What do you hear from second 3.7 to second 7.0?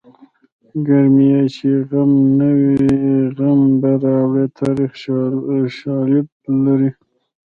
به راوړې تاریخي شالید لري